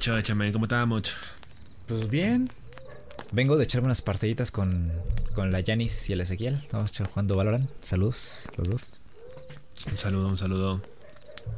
[0.00, 1.12] Ocho, échame, ¿cómo estamos?
[1.86, 2.48] Pues bien.
[3.32, 4.90] Vengo de echarme unas partiditas con,
[5.34, 6.54] con la Yanis y el Ezequiel.
[6.54, 7.68] Estamos jugando Valorant.
[7.82, 8.92] Saludos, los dos.
[9.90, 10.80] Un saludo, un saludo.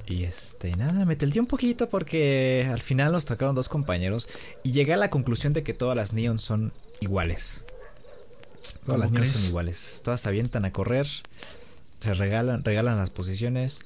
[0.09, 4.29] Y este, nada, me tilté un poquito porque al final nos tocaron dos compañeros
[4.65, 7.65] y llegué a la conclusión de que todas las Neon son iguales.
[8.85, 10.01] Todas las Neon son iguales.
[10.03, 11.07] Todas se avientan a correr,
[12.01, 13.83] se regalan, regalan las posiciones.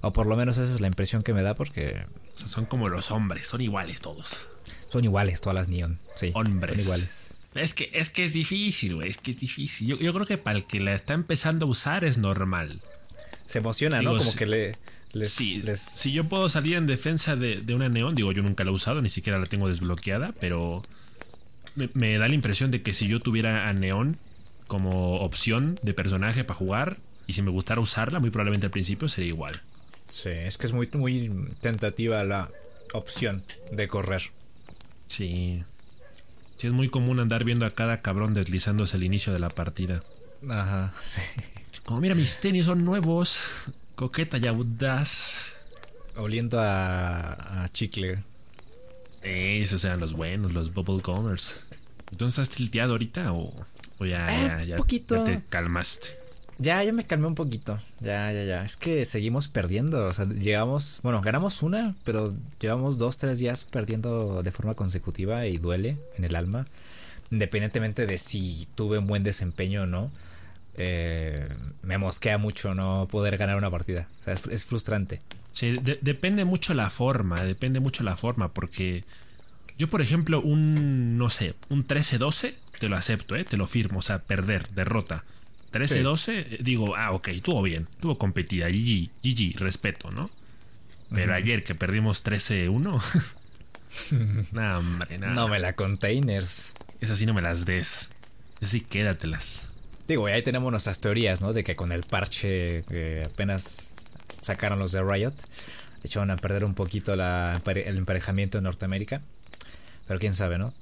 [0.00, 2.06] O por lo menos esa es la impresión que me da porque...
[2.46, 4.48] son como los hombres, son iguales todos.
[4.88, 6.30] Son iguales todas las Neon, sí.
[6.34, 6.76] Hombres.
[6.76, 7.34] Son iguales.
[7.54, 9.08] Es que, es que es difícil, güey.
[9.08, 9.88] Es que es difícil.
[9.88, 12.80] Yo, yo, creo que para el que la está empezando a usar es normal.
[13.46, 14.16] Se emociona, ¿no?
[14.16, 14.76] Como que le.
[15.24, 18.70] sí, si yo puedo salir en defensa de, de, una neón, digo, yo nunca la
[18.70, 20.82] he usado, ni siquiera la tengo desbloqueada, pero
[21.74, 24.18] me, me da la impresión de que si yo tuviera a neón
[24.66, 29.08] como opción de personaje para jugar, y si me gustara usarla, muy probablemente al principio
[29.08, 29.60] sería igual.
[30.10, 32.50] Sí, es que es muy, muy tentativa la
[32.92, 34.22] opción de correr.
[35.08, 35.64] Sí.
[36.56, 40.02] Sí, es muy común andar viendo a cada cabrón deslizándose al inicio de la partida.
[40.48, 41.20] Ajá, sí.
[41.84, 43.38] Como mira, mis tenis son nuevos.
[43.94, 45.46] Coqueta y audaz.
[46.16, 48.22] Oliendo a, a chicle.
[49.22, 51.60] Eh, esos eran los buenos, los bubble gummers.
[52.10, 53.52] ¿Entonces estás tilteado ahorita o,
[53.98, 55.16] o ya, ya, ya, poquito.
[55.16, 56.17] ya te calmaste?
[56.58, 57.78] Ya, ya me calmé un poquito.
[58.00, 58.64] Ya, ya, ya.
[58.64, 60.06] Es que seguimos perdiendo.
[60.06, 60.98] O sea, llegamos.
[61.02, 66.24] Bueno, ganamos una, pero llevamos dos, tres días perdiendo de forma consecutiva y duele en
[66.24, 66.66] el alma.
[67.30, 70.10] Independientemente de si tuve un buen desempeño o no.
[70.80, 71.48] Eh,
[71.82, 74.08] me mosquea mucho no poder ganar una partida.
[74.20, 75.20] O sea, es, frustrante.
[75.52, 77.40] Sí, de depende mucho la forma.
[77.44, 78.52] Depende mucho la forma.
[78.52, 79.04] Porque
[79.76, 81.18] yo, por ejemplo, un.
[81.18, 83.44] No sé, un 13-12, te lo acepto, ¿eh?
[83.44, 84.00] Te lo firmo.
[84.00, 85.24] O sea, perder, derrota.
[85.72, 86.56] 13-12, sí.
[86.60, 90.30] digo, ah, ok, tuvo bien, tuvo competida, GG, GG, respeto, ¿no?
[91.10, 91.38] Pero uh -huh.
[91.38, 93.00] ayer que perdimos 13-1,
[94.52, 95.34] nah, hombre, nah.
[95.34, 96.72] No me la containers.
[97.00, 98.10] Esas sí no me las des.
[98.60, 99.70] Esas sí quédatelas.
[100.06, 101.52] Digo, ahí tenemos nuestras teorías, ¿no?
[101.52, 103.92] De que con el parche que apenas
[104.40, 105.34] sacaron los de Riot,
[106.02, 109.20] echaron a perder un poquito la, el emparejamiento en Norteamérica.
[110.06, 110.72] Pero quién sabe, ¿no?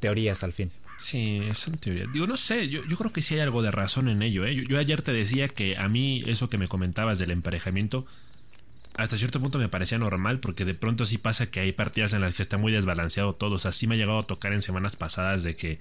[0.00, 0.70] Teorías al fin.
[0.96, 2.06] Sí, es en teoría.
[2.12, 4.44] Digo, no sé, yo, yo, creo que sí hay algo de razón en ello.
[4.44, 4.54] ¿eh?
[4.54, 8.06] Yo, yo, ayer te decía que a mí eso que me comentabas del emparejamiento,
[8.96, 12.20] hasta cierto punto me parecía normal, porque de pronto sí pasa que hay partidas en
[12.20, 13.56] las que está muy desbalanceado todo.
[13.56, 15.80] O sea, sí me ha llegado a tocar en semanas pasadas de que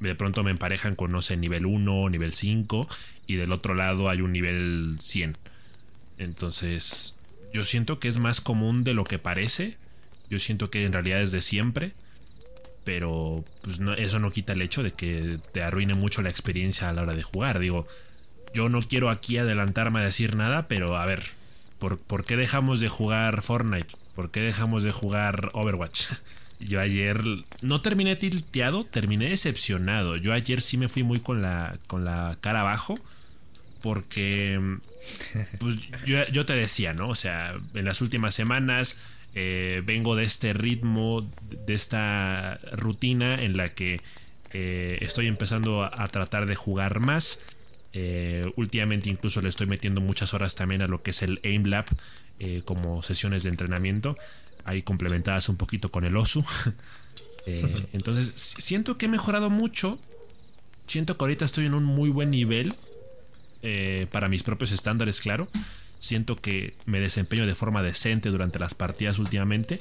[0.00, 2.88] de pronto me emparejan con, no sé, nivel 1, nivel 5,
[3.26, 5.36] y del otro lado hay un nivel 100.
[6.18, 7.14] Entonces,
[7.52, 9.76] yo siento que es más común de lo que parece.
[10.28, 11.92] Yo siento que en realidad es de siempre
[12.84, 16.88] pero pues no, eso no quita el hecho de que te arruine mucho la experiencia
[16.88, 17.58] a la hora de jugar.
[17.58, 17.86] Digo,
[18.54, 21.22] yo no quiero aquí adelantarme a decir nada, pero a ver,
[21.78, 23.94] ¿por, ¿por qué dejamos de jugar Fortnite?
[24.14, 26.06] ¿Por qué dejamos de jugar Overwatch?
[26.60, 27.22] Yo ayer
[27.62, 30.16] no terminé tilteado, terminé decepcionado.
[30.16, 32.96] Yo ayer sí me fui muy con la, con la cara abajo.
[33.82, 34.60] Porque
[35.58, 37.08] pues, yo, yo te decía, ¿no?
[37.08, 38.96] O sea, en las últimas semanas
[39.34, 41.28] eh, vengo de este ritmo,
[41.66, 44.00] de esta rutina en la que
[44.52, 47.38] eh, estoy empezando a, a, tratar de jugar más.
[47.92, 51.64] Eh, últimamente incluso le estoy metiendo muchas horas también a lo que es el Aim
[51.64, 51.86] Lab
[52.64, 54.16] como sesiones de entrenamiento,
[54.64, 56.42] ahí complementadas un poquito con el OSU.
[57.92, 59.98] Entonces siento que he mejorado mucho.
[60.86, 62.74] Siento que ahorita estoy en un muy buen nivel
[64.10, 65.48] para mis propios estándares, claro
[66.00, 69.80] siento que me desempeño de forma decente durante las partidas últimamente.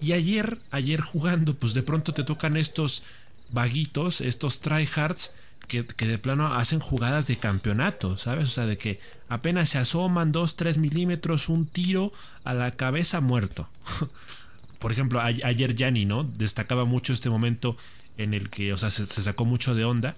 [0.00, 3.02] Y ayer, ayer jugando, pues de pronto te tocan estos
[3.50, 5.32] vaguitos, estos tryhards,
[5.68, 8.44] que, que de plano hacen jugadas de campeonato, ¿sabes?
[8.44, 12.12] O sea, de que apenas se asoman 2-3 milímetros, un tiro
[12.44, 13.68] a la cabeza muerto.
[14.78, 16.22] Por ejemplo, ayer Yanni, ¿no?
[16.22, 17.76] Destacaba mucho este momento
[18.18, 20.14] en el que, o sea, se, se sacó mucho de onda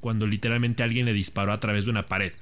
[0.00, 2.32] cuando literalmente alguien le disparó a través de una pared.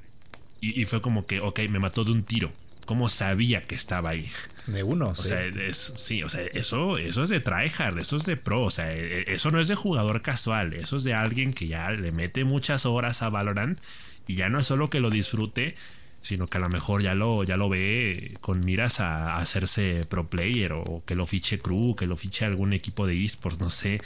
[0.61, 2.53] Y, y, fue como que, ok, me mató de un tiro.
[2.87, 4.31] ¿Cómo sabía que estaba ahí?
[4.67, 5.29] De uno, o sí.
[5.29, 8.71] sea, es, sí, o sea, eso, eso es de tryhard, eso es de pro, o
[8.71, 12.45] sea, eso no es de jugador casual, eso es de alguien que ya le mete
[12.45, 13.79] muchas horas a Valorant
[14.27, 15.77] y ya no es solo que lo disfrute,
[16.21, 20.03] sino que a lo mejor ya lo, ya lo ve con miras a, a hacerse
[20.09, 23.69] pro player o que lo fiche crew, que lo fiche algún equipo de esports, no
[23.69, 24.01] sé.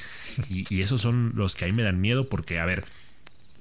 [0.51, 2.85] Y, y esos son los que a mí me dan miedo porque, a ver,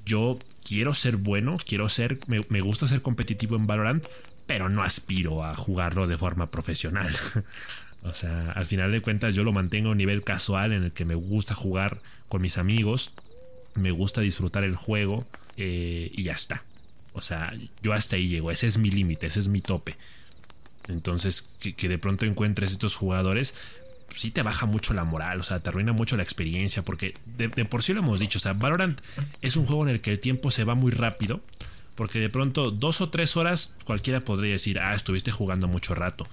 [0.07, 4.05] yo quiero ser bueno, quiero ser, me, gusta ser competitivo en Valorant,
[4.45, 7.15] pero no aspiro a jugarlo de forma profesional.
[8.03, 10.91] o sea, al final de cuentas yo lo mantengo a un nivel casual en el
[10.91, 11.99] que me gusta jugar
[12.29, 13.13] con mis amigos,
[13.75, 15.25] me gusta disfrutar el juego
[15.57, 16.63] eh, y ya está.
[17.13, 19.95] O sea, yo hasta ahí llego, ese es mi límite, ese es mi tope.
[20.87, 23.55] Entonces, que, de pronto encuentres estos jugadores,
[24.15, 27.49] sí te baja mucho la moral, o sea, te arruina mucho la experiencia, porque de,
[27.65, 28.99] por sí lo hemos dicho, o sea, Valorant
[29.41, 31.41] es un juego en el que el tiempo se va muy rápido,
[31.95, 36.27] porque de pronto dos o tres horas cualquiera podría decir, ah, estuviste jugando mucho rato,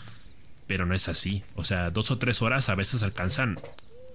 [0.67, 3.61] pero no es así, o sea, dos o tres horas a veces alcanzan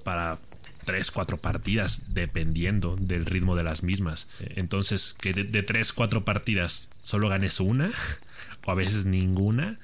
[0.04, 0.40] para
[0.86, 4.28] tres, cuatro partidas, dependiendo del ritmo de las mismas.
[4.40, 7.92] Entonces, que de, de tres, cuatro partidas solo ganes una,
[8.66, 9.78] o a veces ninguna,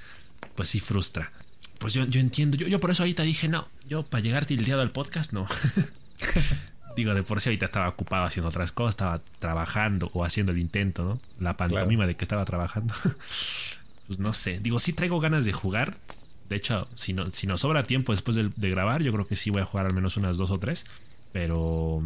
[0.55, 1.31] pues sí frustra
[1.77, 2.57] pues yo, entiendo.
[2.57, 5.47] Yo, yo por eso ahorita dije, no, yo para llegar tildeado al podcast, no.
[6.95, 10.59] Digo, de por sí ahorita estaba ocupado haciendo otras cosas, estaba trabajando o haciendo el
[10.59, 11.19] intento, ¿no?
[11.39, 12.93] La pantomima de que estaba trabajando.
[14.07, 14.59] pues no sé.
[14.59, 15.97] Digo, sí traigo ganas de jugar.
[16.47, 19.49] De hecho, si, no, si nos sobra tiempo después de, grabar, yo creo que sí
[19.49, 20.85] voy a jugar al menos unas dos o tres.
[21.33, 22.01] Pero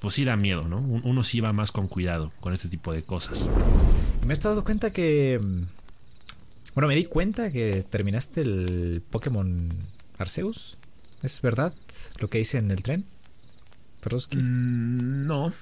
[0.00, 0.78] pues sí da miedo, ¿no?
[0.78, 3.48] Uno sí va más con cuidado con este tipo de cosas.
[4.26, 5.40] Me he dado cuenta que
[6.74, 9.68] bueno, me di cuenta que terminaste el Pokémon
[10.18, 10.78] Arceus.
[11.22, 11.72] ¿Es verdad
[12.18, 13.04] lo que hice en el tren?
[14.32, 15.52] Mm, no.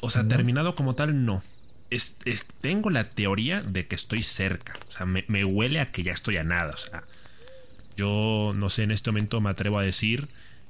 [0.00, 1.42] O sea, terminado como tal, no.
[2.60, 4.74] tengo la teoría de que estoy cerca.
[4.88, 6.70] O sea, me, huele a que ya estoy a nada.
[6.74, 7.04] O sea,
[7.96, 10.28] yo no sé, en este momento me atrevo a decir,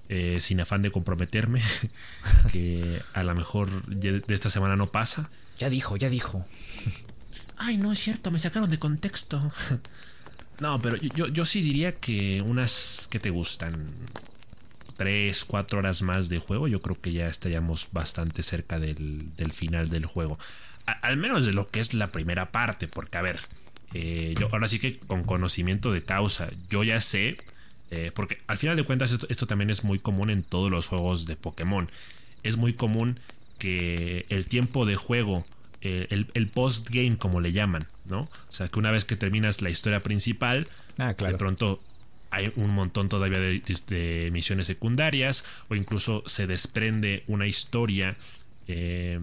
[0.08, 1.60] eh, sin afán de comprometerme,
[2.52, 5.30] que a lo mejor de esta semana no pasa.
[5.58, 6.44] Ya dijo, ya dijo.
[7.56, 9.50] Ay, no es cierto, me sacaron de contexto.
[10.60, 13.86] no, pero yo, yo sí diría que unas que te gustan.
[14.96, 19.90] Tres, cuatro horas más de juego, yo creo que ya estaríamos bastante cerca del, final
[19.90, 20.38] del juego.
[20.86, 23.38] al menos de lo que es la primera parte, porque a ver,
[23.92, 27.36] eh, yo ahora sí que con conocimiento de causa, yo ya sé,
[27.90, 31.26] eh, porque al final de cuentas esto también es muy común en todos los juegos
[31.26, 31.90] de Pokémon.
[32.42, 33.20] Es muy común
[33.58, 35.44] que el tiempo de juego
[35.80, 38.22] eh, el, post-game, como le llaman, ¿no?
[38.22, 40.68] O sea, que una vez que terminas la historia principal,
[40.98, 41.80] ah, de pronto
[42.30, 48.16] hay un montón todavía de, misiones secundarias o incluso se desprende una historia
[48.68, 49.20] eh,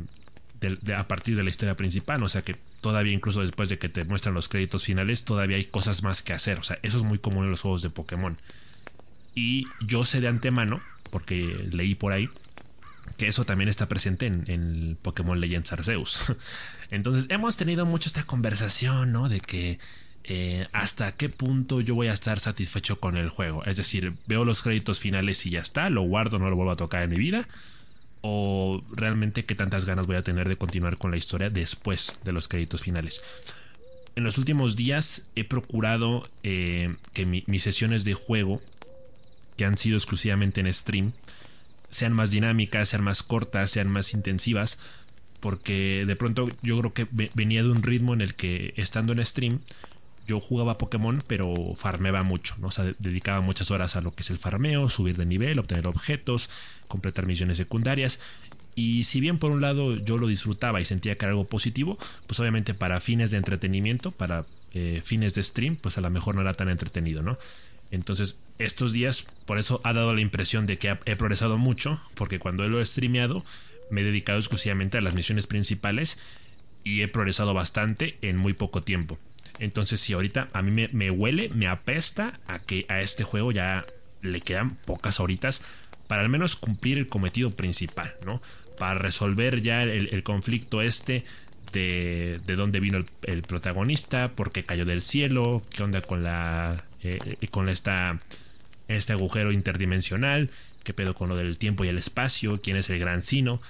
[0.95, 4.05] a partir de la historia principal, o sea que todavía incluso después de que te
[4.05, 7.17] muestran los créditos finales, todavía hay cosas más que hacer, o sea, eso es muy
[7.17, 8.37] común en los juegos de Pokémon.
[9.35, 12.29] Y yo sé de antemano, porque leí por ahí,
[13.17, 16.19] que eso también está presente en, en Pokémon Legends Arceus.
[16.91, 19.29] Entonces hemos tenido mucho esta conversación, ¿no?
[19.29, 19.79] De que
[20.25, 23.63] eh, hasta qué punto yo voy a estar satisfecho con el juego.
[23.65, 26.75] Es decir, veo los créditos finales y ya está, lo guardo, no lo vuelvo a
[26.75, 27.47] tocar en mi vida.
[28.21, 32.31] O realmente qué tantas ganas voy a tener de continuar con la historia después de
[32.31, 33.21] los créditos finales.
[34.15, 38.61] En los últimos días he procurado eh, que mis sesiones de juego,
[39.57, 41.11] que han sido exclusivamente en stream,
[41.93, 44.79] sean más dinámicas, sean más cortas, sean más intensivas,
[45.39, 49.23] porque de pronto yo creo que venía de un ritmo en el que estando en
[49.25, 49.59] stream
[50.25, 52.67] yo jugaba Pokémon, pero farmeaba mucho, ¿no?
[52.67, 55.87] O sea, dedicaba muchas horas a lo que es el farmeo, subir de nivel, obtener
[55.87, 56.49] objetos,
[56.87, 58.19] completar misiones secundarias.
[58.75, 61.97] Y si bien por un lado yo lo disfrutaba y sentía que era algo positivo,
[62.25, 66.35] pues obviamente para fines de entretenimiento, para eh, fines de stream, pues a lo mejor
[66.35, 67.37] no era tan entretenido, ¿no?
[67.93, 72.39] Entonces, estos días, por eso ha dado la impresión de que he progresado mucho, porque
[72.39, 73.45] cuando lo he streameado,
[73.91, 76.17] me he dedicado exclusivamente a las misiones principales
[76.83, 79.19] y he progresado bastante en muy poco tiempo.
[79.59, 83.85] Entonces, si ahorita a mí me, huele, me apesta a que a este juego ya
[84.23, 85.61] le quedan pocas horitas
[86.07, 88.41] para al menos cumplir el cometido principal, ¿no?
[88.79, 91.25] Para resolver ya el, conflicto este
[91.71, 96.23] de, de dónde vino el, el, protagonista, por qué cayó del cielo, qué onda con
[96.23, 98.17] la eh, con esta,
[98.87, 100.49] este agujero interdimensional,
[100.83, 103.61] qué pedo con lo del tiempo y el espacio, quién es el gran sino.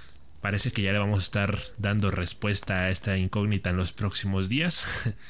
[0.42, 4.50] Parece que ya le vamos a estar dando respuesta a esta incógnita en los próximos
[4.50, 4.86] días.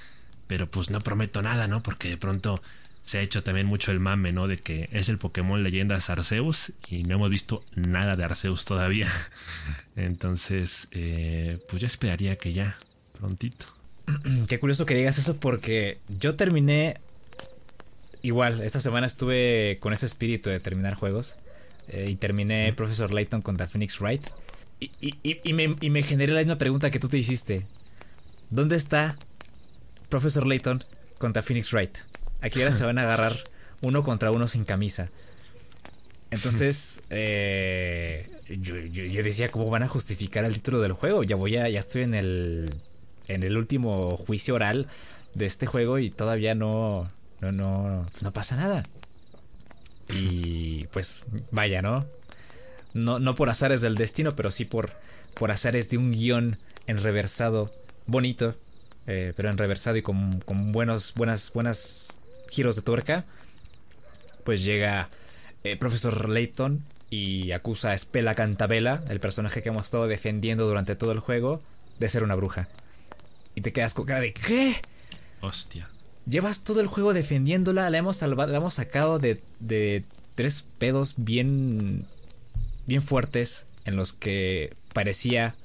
[0.48, 1.84] Pero pues no prometo nada, ¿no?
[1.84, 2.62] Porque de pronto
[3.04, 4.48] se ha hecho también mucho el mame, ¿no?
[4.48, 9.08] De que es el Pokémon Leyendas Arceus y no hemos visto nada de Arceus todavía.
[9.96, 12.78] Entonces, eh, pues yo esperaría que ya,
[13.18, 13.66] prontito.
[14.48, 16.98] Qué curioso que digas eso porque yo terminé
[18.24, 21.38] igual, esta semana estuve con ese espíritu de terminar juegos.
[21.90, 24.26] Eh, y terminé Professor Layton contra Phoenix Wright.
[24.80, 27.66] Y, me, y, me, generé la misma pregunta que tú te hiciste.
[28.50, 29.18] ¿Dónde está
[30.10, 30.84] Professor Layton
[31.20, 32.00] contra Phoenix Wright?
[32.42, 33.36] Aquí ahora se van a agarrar
[33.82, 35.10] uno contra uno sin camisa.
[36.32, 41.24] Entonces, eh, yo, yo, decía, ¿cómo van a justificar el título del juego?
[41.24, 42.74] Ya voy a, ya estoy en el,
[43.28, 44.88] en el último juicio oral
[45.34, 47.08] de este juego y todavía no,
[47.52, 48.84] no, no, no pasa nada.
[50.10, 52.06] Y pues vaya, ¿no?
[52.94, 54.94] No, no por azares del destino, pero sí por,
[55.34, 56.58] por azares de un guion
[56.88, 57.74] enreversado,
[58.06, 58.56] bonito,
[59.08, 62.18] eh, pero enreversado y con, con buenos, buenas, buenas
[62.50, 63.26] giros de tuerca,
[64.44, 65.10] pues llega
[65.64, 70.96] eh, profesor Layton y acusa a Spela Cantabella, el personaje que hemos estado defendiendo durante
[70.96, 71.62] todo el juego,
[72.00, 72.70] de ser una bruja.
[73.56, 74.82] Y te quedas con cara de ¿qué?
[75.42, 75.90] Hostia.
[76.26, 80.04] Llevas todo el juego defendiéndola, la hemos salvado, la hemos sacado de, de
[80.36, 82.06] tres pedos bien
[82.86, 85.56] bien fuertes en los que parecía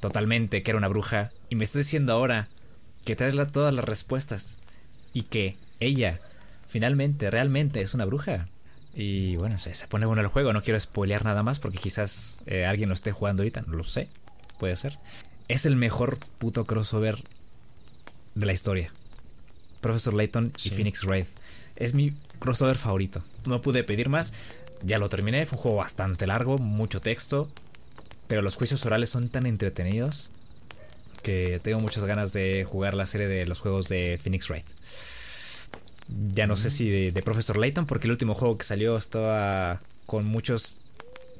[0.00, 2.48] totalmente que era una bruja y me estás diciendo ahora
[3.04, 4.56] que traes todas las respuestas
[5.12, 6.20] y que ella
[6.68, 8.48] finalmente realmente es una bruja.
[8.94, 12.66] Y bueno, se, pone bueno el juego, no quiero spoilear nada más porque quizás eh,
[12.66, 14.08] alguien lo esté jugando ahorita, no lo sé,
[14.58, 14.98] puede ser.
[15.48, 17.22] Es el mejor puto crossover
[18.34, 18.92] de la historia.
[19.82, 21.28] Professor Layton y Phoenix Wraith.
[21.76, 23.22] Es mi crossover favorito.
[23.44, 24.32] No pude pedir más.
[24.82, 27.50] Ya lo terminé, fue un juego bastante largo, mucho texto,
[28.26, 30.30] pero los juicios orales son tan entretenidos
[31.22, 34.66] que tengo muchas ganas de jugar la serie de los juegos de Phoenix Wright.
[36.34, 40.24] Ya no sé si de, Professor Layton, porque el último juego que salió estaba con
[40.24, 40.78] muchas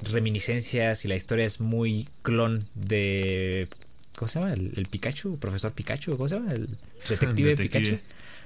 [0.01, 3.67] reminiscencias y la historia es muy clon de.
[4.15, 4.53] ¿Cómo se llama?
[4.53, 6.53] El, Pikachu, profesor Pikachu, ¿cómo se llama?
[6.53, 6.69] El
[7.09, 7.99] detective, Pikachu.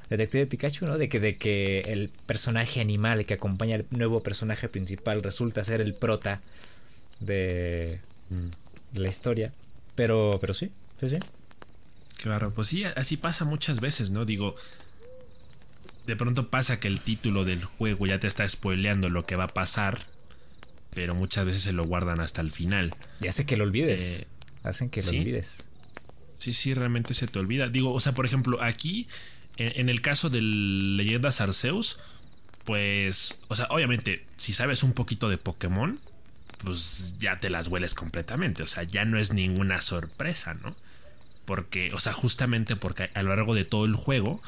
[0.09, 0.97] Detective Pikachu, ¿no?
[0.97, 5.81] De que, de que el personaje animal que acompaña al nuevo personaje principal resulta ser
[5.81, 6.41] el prota
[7.19, 7.99] de,
[8.93, 9.51] de la historia.
[9.95, 10.71] Pero, pero sí,
[11.01, 11.17] sí, sí.
[12.21, 14.25] Claro, pues sí, así pasa muchas veces, ¿no?
[14.25, 14.55] Digo,
[16.07, 19.45] de pronto pasa que el título del juego ya te está spoileando lo que va
[19.45, 19.99] a pasar,
[20.93, 22.95] pero muchas veces se lo guardan hasta el final.
[23.21, 24.21] Y hace que lo olvides.
[24.21, 24.27] Eh,
[24.67, 25.65] Hacen que lo olvides.
[26.37, 27.67] Sí, sí, realmente se te olvida.
[27.67, 29.07] Digo, o sea, por ejemplo, aquí,
[29.57, 31.97] en, el caso de Leyendas Arceus,
[32.65, 35.99] pues, o sea, obviamente, si sabes un poquito de Pokémon,
[36.59, 38.63] pues ya te las hueles completamente.
[38.63, 40.75] O sea, ya no es ninguna sorpresa, ¿no?
[41.45, 44.41] Porque, o sea, justamente porque a lo largo de todo el juego,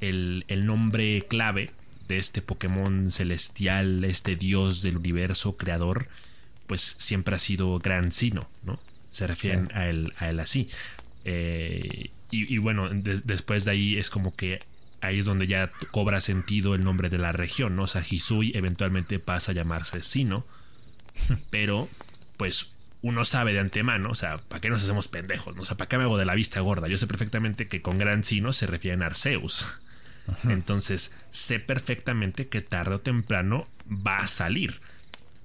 [0.00, 1.70] el, nombre clave
[2.08, 6.08] de este Pokémon celestial, este dios del universo creador,
[6.66, 8.78] pues siempre ha sido Gran Sino, ¿no?
[9.14, 10.68] Se refieren a, él, a él así.
[11.24, 14.60] Eh, y, bueno, después de ahí es como que
[15.00, 17.84] ahí es donde ya cobra sentido el nombre de la región, ¿no?
[17.84, 20.44] O sea, Hisui eventualmente pasa a llamarse Sino,
[21.50, 21.88] pero
[22.36, 25.56] pues uno sabe de antemano, o sea, ¿para qué nos hacemos pendejos?
[25.56, 26.88] O sea, ¿para qué me hago de la vista gorda?
[26.88, 29.80] Yo sé perfectamente que con Gran Sino se refieren a Arceus.
[30.48, 34.80] Entonces, sé perfectamente que tarde o temprano va a salir.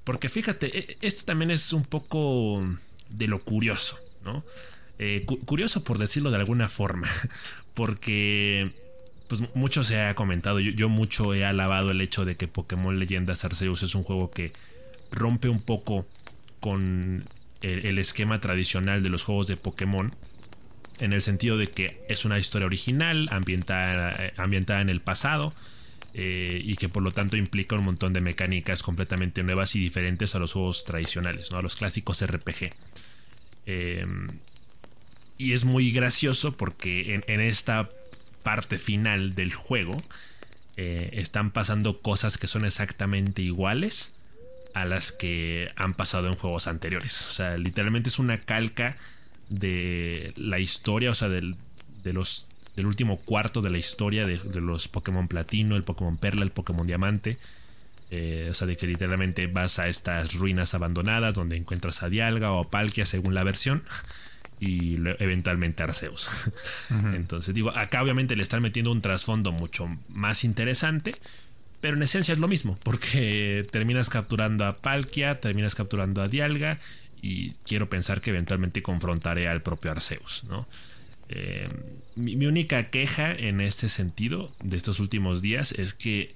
[0.06, 2.66] Porque fíjate, e, esto también es un poco
[3.10, 4.44] de lo curioso, ¿no?
[4.98, 7.08] Eh, curioso por decirlo de alguna forma,
[7.74, 8.72] porque
[9.30, 13.46] pues mucho se ha comentado, yo, mucho he alabado el hecho de que Pokémon Leyendas
[13.46, 14.52] Arceus es un juego que
[15.12, 16.06] rompe un poco
[16.60, 17.24] con
[17.62, 20.14] el, esquema tradicional de los juegos de Pokémon.
[21.00, 25.54] En el sentido de que es una historia original, ambientada, eh, ambientada en el pasado.
[26.22, 30.36] Eh, y que por lo tanto implica un montón de mecánicas completamente nuevas y diferentes
[30.36, 31.60] a los juegos tradicionales, ¿no?
[31.60, 32.72] a los clásicos RPG.
[33.66, 34.28] Em,
[35.38, 37.88] y es muy gracioso porque en, esta
[38.44, 39.96] parte final del juego
[40.76, 44.12] eh, están pasando cosas que son exactamente iguales
[44.74, 47.28] a las que han pasado en juegos anteriores.
[47.28, 48.98] O sea, literalmente es una calca
[49.48, 51.56] de la historia, o sea, de
[52.12, 52.49] los,
[52.80, 56.88] del último cuarto de la historia de, los Pokémon Platino, el Pokémon Perla, el Pokémon
[56.88, 57.38] Diamante.
[58.10, 62.54] Eh, o sea, de que literalmente vas a estas ruinas abandonadas donde encuentras a Dialga
[62.54, 63.84] o a Palkia según la versión
[64.62, 66.30] y eventualmente Arceus.
[66.90, 71.18] Entonces, digo, acá obviamente le están metiendo un trasfondo mucho más interesante,
[71.82, 76.80] pero en esencia es lo mismo, porque terminas capturando a Palkia, terminas capturando a Dialga
[77.22, 80.66] y quiero pensar que eventualmente confrontaré al propio Arceus, ¿no?
[81.30, 81.68] Eh,
[82.16, 86.34] mi, única queja en este sentido de estos últimos días es que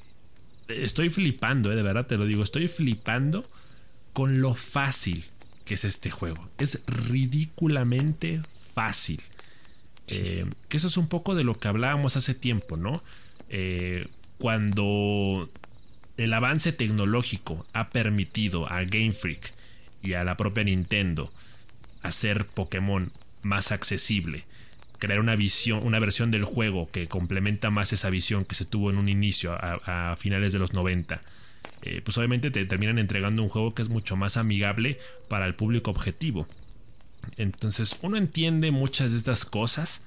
[0.67, 3.45] estoy flipando, eh, de verdad te lo digo, estoy flipando
[4.13, 5.25] con lo fácil
[5.65, 6.49] que es este juego.
[6.57, 8.41] Es ridículamente
[8.73, 9.21] fácil.
[10.07, 13.01] Eh, que eso es un poco de lo que hablábamos hace tiempo, ¿no?
[13.49, 14.07] Eh,
[14.37, 15.49] cuando
[16.17, 19.53] el avance tecnológico ha permitido a Game Freak
[20.01, 21.31] y a la propia Nintendo
[22.01, 24.43] hacer Pokémon más accesible,
[25.03, 28.89] crear una visión, una versión del juego que complementa más esa visión que se tuvo
[28.89, 31.21] en un inicio a, finales de los 90.
[31.81, 35.55] Eh, pues obviamente te terminan entregando un juego que es mucho más amigable para el
[35.55, 36.47] público objetivo.
[37.35, 40.03] Entonces uno entiende muchas de estas cosas,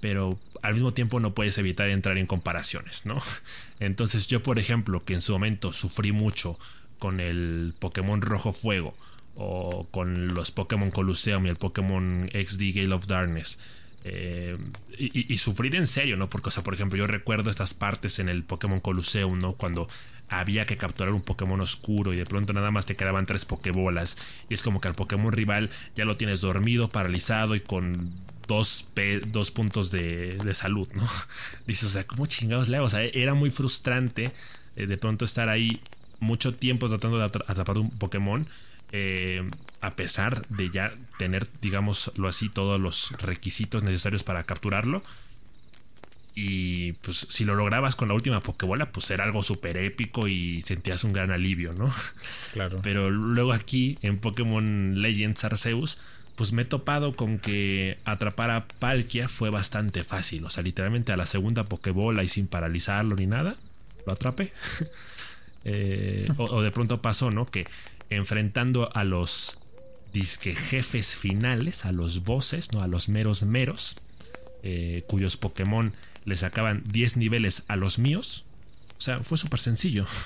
[0.00, 3.20] pero al mismo tiempo no puedes evitar entrar en comparaciones, ¿no?
[3.80, 6.58] Entonces yo, por ejemplo, que en su momento sufrí mucho
[6.98, 8.96] con el Pokémon Rojo Fuego
[9.34, 13.58] o con los Pokémon Colosseum y el Pokémon XD Gale of Darkness,
[14.04, 14.58] eh,
[14.98, 16.28] y, sufrir en serio, ¿no?
[16.28, 19.54] Porque, o sea, por ejemplo, yo recuerdo estas partes en el Pokémon Colosseum, ¿no?
[19.54, 19.88] Cuando
[20.28, 24.16] había que capturar un Pokémon oscuro y de pronto nada más te quedaban tres Pokébolas.
[24.48, 28.12] Y es como que al Pokémon rival ya lo tienes dormido, paralizado y con
[28.46, 28.90] dos,
[29.26, 31.06] dos puntos de, salud, ¿no?
[31.66, 32.86] Dices, o sea, ¿cómo chingados le hago?
[32.86, 34.32] O sea, era muy frustrante
[34.76, 35.80] eh, de pronto estar ahí
[36.20, 38.46] mucho tiempo tratando de atrapar un Pokémon.
[38.92, 39.42] Eh,
[39.80, 45.02] a pesar de ya tener, digámoslo así, todos los requisitos necesarios para capturarlo.
[46.34, 50.62] Y pues si lo lograbas con la última Pokébola, pues era algo súper épico y
[50.62, 51.92] sentías un gran alivio, ¿no?
[52.52, 52.78] Claro.
[52.82, 55.98] Pero luego aquí en Pokémon Legends Arceus,
[56.36, 60.44] pues me he topado con que atrapar a Palkia fue bastante fácil.
[60.44, 63.56] O sea, literalmente a la segunda Pokébola y sin paralizarlo ni nada,
[64.06, 64.52] lo atrapé.
[65.64, 67.46] Eh, o, de pronto pasó, ¿no?
[67.46, 67.68] Que
[68.16, 69.58] enfrentando a los
[70.12, 72.82] disque jefes finales, a los bosses, ¿no?
[72.82, 73.96] A los meros meros,
[74.62, 75.92] eh, cuyos Pokémon
[76.24, 78.44] le sacaban 10 niveles a los míos.
[78.98, 80.06] O sea, fue súper sencillo.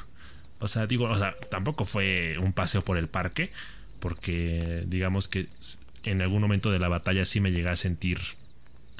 [0.59, 1.11] O sea, digo,
[1.51, 3.53] tampoco fue un paseo por el parque,
[4.01, 5.49] porque digamos que
[6.03, 8.19] en algún momento de la batalla sí me llegué a sentir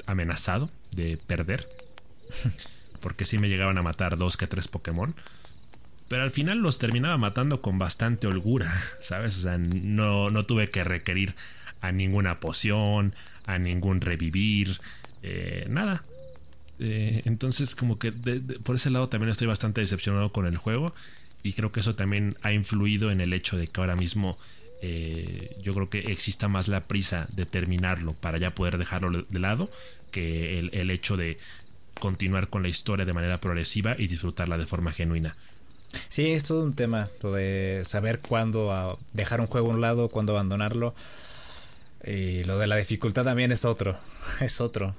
[0.05, 1.67] amenazado de perder.
[3.01, 5.15] Porque sí me llegaban a matar dos que tres Pokémon.
[6.07, 9.37] Pero al final los terminaba matando con bastante holgura, ¿sabes?
[9.37, 11.35] O sea, no, no tuve que requerir
[11.81, 13.13] a ninguna poción,
[13.45, 14.79] a ningún revivir,
[15.23, 16.03] eh, nada.
[16.79, 20.93] Eh, entonces, como que por ese lado también estoy bastante decepcionado con el juego.
[21.43, 24.37] Y creo que eso también ha influido en el hecho de que ahora mismo
[24.81, 29.39] eh, yo creo que exista más la prisa de terminarlo para ya poder dejarlo de
[29.39, 29.71] lado
[30.11, 31.37] que el, hecho de
[31.99, 35.35] continuar con la historia de manera progresiva y disfrutarla de forma genuina.
[36.09, 39.81] Sí, es todo un tema, lo de saber cuándo ah, dejar un juego a un
[39.81, 40.93] lado, cuándo abandonarlo.
[42.05, 43.97] Y lo de la dificultad también es otro,
[44.41, 44.95] es otro.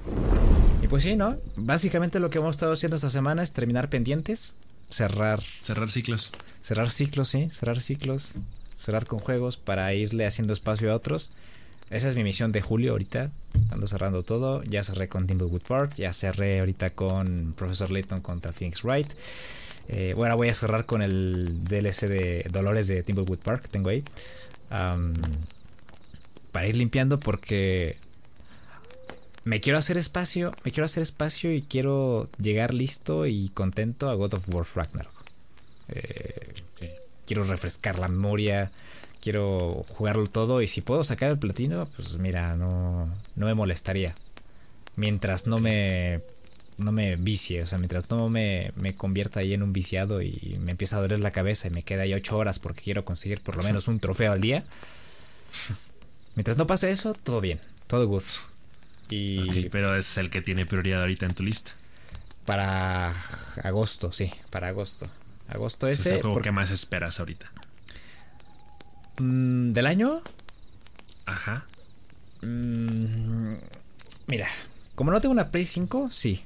[0.83, 1.37] Y pues sí, ¿no?
[1.57, 4.55] Básicamente lo que hemos estado haciendo esta semana es terminar pendientes,
[4.89, 5.41] cerrar...
[5.63, 6.31] Cerrar ciclos.
[6.61, 8.35] Cerrar ciclos, sí, cerrar ciclos,
[8.77, 11.31] cerrar con juegos para irle haciendo espacio a otros.
[11.91, 13.31] Esa es mi misión de julio ahorita.
[13.71, 14.63] Ando cerrando todo.
[14.65, 15.95] Ya cerré con Timblewood Park.
[15.97, 19.09] Ya cerré ahorita con Professor Layton contra Phoenix Wright.
[19.89, 23.69] Eh, bueno, voy a cerrar con el DLC de Dolores de Timblewood Park.
[23.71, 24.05] Tengo ahí
[24.69, 27.97] para ir limpiando porque
[29.45, 34.15] me quiero hacer espacio, me quiero hacer espacio y quiero llegar listo y contento a
[34.15, 35.15] God of War Ragnarok.
[35.89, 36.53] Eh,
[37.27, 38.71] quiero refrescar la memoria,
[39.21, 44.15] quiero jugarlo todo y si puedo sacar el platino, pues mira, no, no me molestaría.
[44.97, 46.21] Mientras no me
[46.79, 50.57] no me vicie, o sea, mientras no me, me convierta ahí en un viciado y
[50.61, 53.41] me empieza a doler la cabeza y me queda ahí ocho horas porque quiero conseguir
[53.41, 54.65] por lo menos un trofeo al día,
[56.35, 58.23] Mientras no pase eso, todo bien, todo good.
[59.11, 61.73] Y pero es el que tiene prioridad ahorita en tu lista.
[62.47, 63.15] Para
[63.63, 65.09] agosto, sí, para agosto.
[65.49, 66.11] Agosto ese.
[66.11, 67.51] ¿Es el juego que más esperas ahorita?
[69.19, 70.23] Mm, ¿Del año?
[71.27, 71.67] Ajá.
[72.43, 73.55] Mm,
[74.27, 74.49] mira,
[74.95, 76.45] como no tengo una Play 5, sí.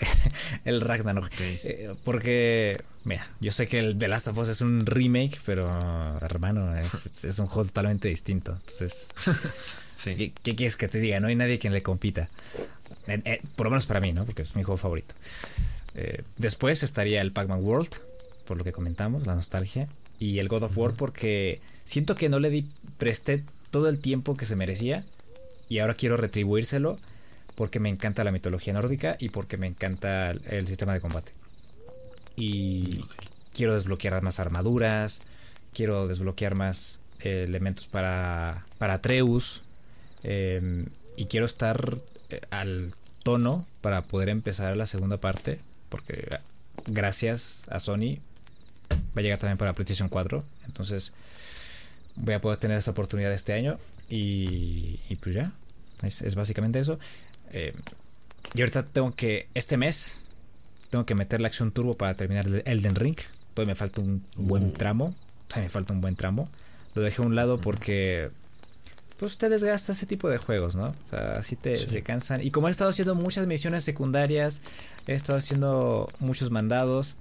[0.64, 1.30] el Ragnarok.
[1.40, 5.68] Eh, porque, mira, yo sé que el The Last of Us es un remake, pero
[6.20, 8.52] hermano, es, un juego totalmente distinto.
[8.52, 9.08] Entonces,
[10.04, 11.20] ¿qué, quieres que te diga?
[11.20, 12.28] No hay nadie quien le compita.
[13.56, 14.24] por lo menos para mí, ¿no?
[14.24, 15.14] Porque es mi juego favorito.
[15.94, 17.96] Eh, después estaría el Pac-Man World,
[18.46, 19.88] por lo que comentamos, la nostalgia.
[20.18, 24.36] Y el God of War, porque siento que no le di, presté todo el tiempo
[24.36, 25.04] que se merecía.
[25.68, 26.98] Y ahora quiero retribuírselo
[27.54, 31.32] porque me encanta la mitología nórdica y porque me encanta el sistema de combate.
[32.36, 33.04] Y
[33.52, 35.22] quiero desbloquear más armaduras,
[35.72, 39.62] quiero desbloquear más eh, elementos para, para Atreus
[40.22, 40.86] em,
[41.16, 41.98] y quiero estar
[42.30, 46.40] eh, al tono para poder empezar la segunda parte, porque ah,
[46.86, 48.18] gracias a Sony
[48.90, 51.12] va a llegar también para PlayStation 4, entonces
[52.16, 55.52] voy a poder tener esa oportunidad este año y, pues ya,
[56.02, 56.98] es básicamente eso.
[57.52, 57.74] Eh,
[58.54, 60.20] y ahorita tengo que, este mes,
[60.90, 63.16] tengo que meter la acción turbo para terminar el Elden Ring.
[63.54, 64.72] Todavía me falta un buen uh.
[64.72, 65.14] tramo.
[65.48, 66.48] Todavía me falta un buen tramo.
[66.94, 68.30] Lo dejé a un lado porque
[69.22, 70.88] pues te desgasta ese tipo de juegos, ¿no?
[70.88, 72.42] O sea, así te, cansan.
[72.42, 74.62] Y como he estado haciendo muchas misiones secundarias,
[75.06, 77.14] he estado haciendo muchos mandados,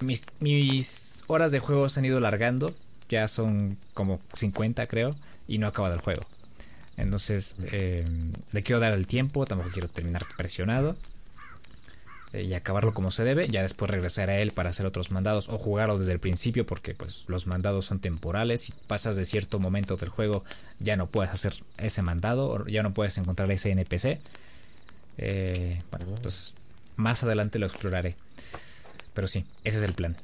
[0.00, 2.74] mis, mis horas de juego se han ido largando,
[3.10, 5.14] ya son como 50 creo,
[5.46, 6.22] y no he acabado el juego.
[6.96, 10.96] Entonces, em, le quiero dar el tiempo, tampoco quiero terminar presionado.
[12.32, 13.48] Eh, y acabarlo como se debe.
[13.48, 16.94] Ya después regresar a él para hacer otros mandados o jugarlo desde el principio porque
[16.94, 18.62] pues los mandados son temporales.
[18.62, 20.44] Si pasas de cierto momento del juego
[20.78, 24.20] ya no puedes hacer ese mandado o ya no puedes encontrar ese NPC.
[25.18, 26.54] Eh, bueno, entonces
[26.96, 28.16] más adelante lo exploraré.
[29.14, 30.16] Pero sí, ese es el plan.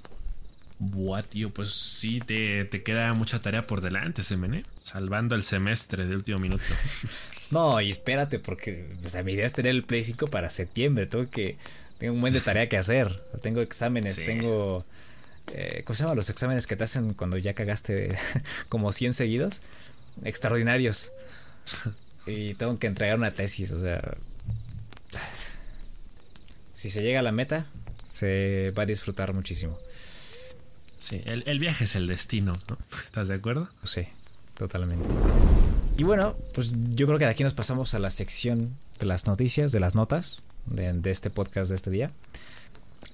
[0.84, 4.64] Buah, tío, pues sí, te, queda mucha tarea por delante, Semene.
[4.82, 6.64] Salvando el semestre de último minuto.
[7.52, 11.06] no, y espérate, porque o sea, mi idea es tener el Play 5 para septiembre.
[11.06, 11.56] Tengo que.
[11.98, 13.22] Tengo un buen de tarea que hacer.
[13.42, 14.84] Tengo exámenes, tengo.
[15.52, 18.16] Eh, ¿Cómo se llaman los exámenes que te hacen cuando ya cagaste
[18.68, 19.60] como 100 seguidos?
[20.24, 21.12] Extraordinarios.
[22.26, 24.16] y tengo que entregar una tesis, o sea.
[26.72, 27.66] Si se llega a la meta,
[28.10, 29.78] se va a disfrutar muchísimo.
[31.02, 32.78] Sí, el, viaje es el destino, ¿no?
[33.04, 33.64] ¿Estás de acuerdo?
[33.82, 34.02] Sí,
[34.56, 35.04] totalmente.
[35.98, 39.26] Y bueno, pues yo creo que de aquí nos pasamos a la sección de las
[39.26, 42.12] noticias, de las notas de, este podcast de este día.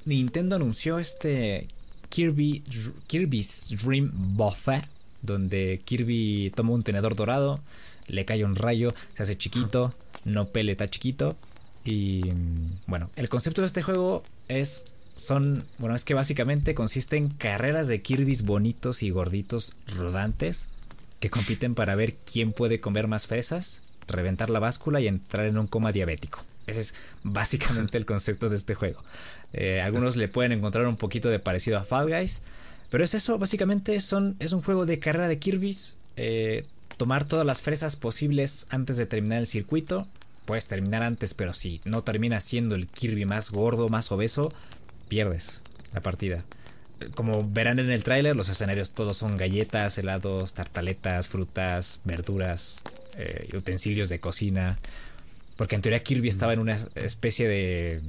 [0.05, 1.67] Nintendo anunció este
[2.11, 2.63] Kirby,
[3.07, 4.87] Kirby's Dream Buffet,
[5.23, 7.59] donde Kirby toma un tenedor dorado,
[8.07, 9.95] le cae un rayo, se hace chiquito,
[10.27, 11.37] no pele, está chiquito.
[11.87, 12.21] Y
[12.87, 14.85] bueno, el concepto de este juego es
[15.19, 20.67] son, bueno, es que básicamente consiste en carreras de Kirby's bonitos y gorditos rodantes
[21.21, 25.59] que compiten para ver quién puede comer más fresas, reventar la báscula y entrar en
[25.59, 26.45] un coma diabético.
[26.67, 29.03] Ese es básicamente el concepto de este juego.
[29.53, 32.43] Eh, algunos le pueden encontrar un poquito de parecido a Fall Guys,
[32.91, 35.97] pero es eso, básicamente son, es un juego de carrera de Kirby's.
[36.17, 36.65] Eh,
[36.97, 40.07] tomar todas las fresas posibles antes de terminar el circuito.
[40.45, 44.53] Puedes terminar antes, pero si no terminas siendo el Kirby más gordo, más obeso,
[45.09, 45.61] pierdes
[45.93, 46.45] la partida.
[47.15, 52.81] Como verán en el tráiler, los escenarios todos son galletas, helados, tartaletas, frutas, verduras,
[53.17, 54.79] eh, utensilios de cocina.
[55.57, 58.01] Porque en teoría Kirby estaba en una especie de,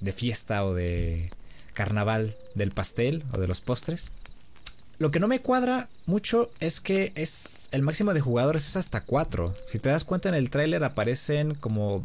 [0.00, 1.30] de fiesta o de
[1.72, 4.10] carnaval del pastel o de los postres.
[4.98, 9.02] Lo que no me cuadra mucho es que es el máximo de jugadores es hasta
[9.02, 9.54] 4.
[9.70, 12.04] Si te das cuenta en el tráiler aparecen como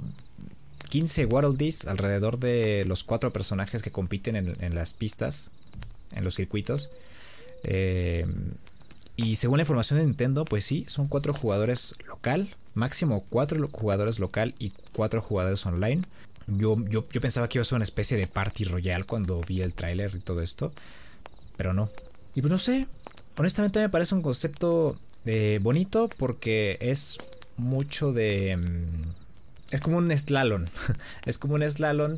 [0.90, 5.52] 15 Waddle alrededor de los cuatro personajes que compiten en, las pistas,
[6.14, 6.92] en los circuitos.
[7.64, 8.26] Eh,
[9.16, 14.20] y según la información de Nintendo, pues sí, son cuatro jugadores local, máximo cuatro jugadores
[14.20, 16.02] local y cuatro jugadores online.
[16.48, 19.74] Yo, yo, pensaba que iba a ser una especie de party royal cuando vi el
[19.74, 20.72] tráiler y todo esto,
[21.58, 21.90] pero no.
[22.34, 22.88] Y pues no sé,
[23.38, 27.18] honestamente me parece un concepto eh, bonito porque es
[27.58, 28.58] mucho de...
[28.58, 29.19] Mm,
[29.72, 30.66] es como un slalom.
[31.26, 32.18] es como un slalom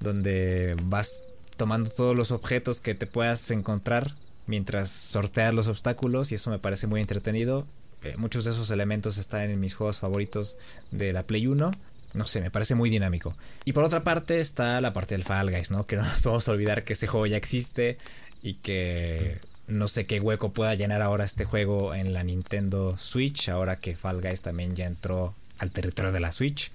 [0.00, 1.24] donde vas
[1.56, 4.14] tomando todos los objetos que te puedas encontrar
[4.46, 7.66] mientras sorteas los obstáculos y eso me parece muy entretenido.
[8.02, 10.56] Eh, muchos de esos elementos están en mis juegos favoritos
[10.90, 11.70] de la Play 1.
[12.14, 13.34] No sé, me parece muy dinámico.
[13.64, 15.86] Y por otra parte está la parte del Fall Guys, ¿no?
[15.86, 17.98] Que no nos podemos olvidar que ese juego ya existe
[18.42, 19.38] y que
[19.68, 23.94] no sé qué hueco pueda llenar ahora este juego en la Nintendo Switch, ahora que
[23.94, 26.72] Fall Guys también ya entró al territorio de la Switch.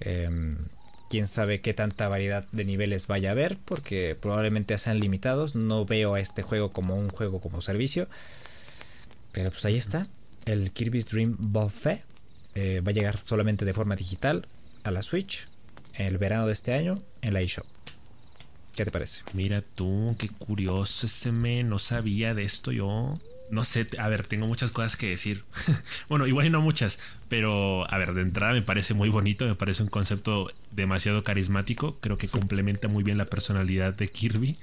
[0.00, 0.54] Em,
[1.08, 5.54] quién sabe qué tanta variedad de niveles vaya a haber, porque probablemente sean limitados.
[5.54, 8.08] No veo a este juego como un juego como servicio.
[9.32, 10.06] Pero pues ahí está.
[10.44, 12.02] El Kirby's Dream Buffet
[12.54, 14.46] eh, va a llegar solamente de forma digital
[14.84, 15.46] a la Switch
[15.94, 17.66] el verano de este año en la eShop.
[18.74, 19.22] ¿Qué te parece?
[19.34, 23.14] Mira tú, qué curioso ese me, no sabía de esto yo
[23.50, 25.44] no sé, a ver, tengo muchas cosas que decir.
[26.08, 29.56] bueno, igual y no muchas, pero a ver, de entrada me parece muy bonito, me
[29.56, 34.56] parece un concepto demasiado carismático, creo que complementa muy bien la personalidad de Kirby.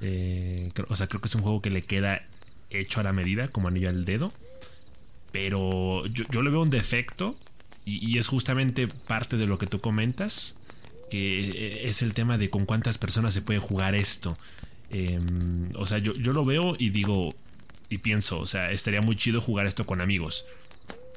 [0.00, 2.22] Eh, o sea, creo que es un juego que le queda
[2.70, 4.32] hecho a la medida, como anillo al dedo.
[5.32, 7.36] Pero yo, le veo un defecto
[7.84, 10.56] y, es justamente parte de lo que tú comentas,
[11.10, 14.38] que es el tema de con cuántas personas se puede jugar esto.
[14.90, 17.34] Em, o sea, yo, yo lo veo y digo,
[17.88, 20.44] y pienso, o sea, estaría muy chido jugar esto con amigos.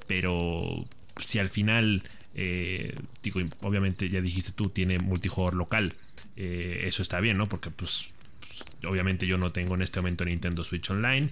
[0.08, 0.86] Pero
[1.18, 2.04] si al final,
[2.36, 5.94] eh, digo, obviamente ya dijiste tú, tiene multijugador local,
[6.38, 7.48] eh, eso está bien, ¿no?
[7.48, 11.30] Porque pues, pues, obviamente yo no tengo en este momento Nintendo Switch Online.